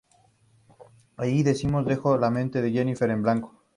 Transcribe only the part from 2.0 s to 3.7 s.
la mente de Jennifer en blanco.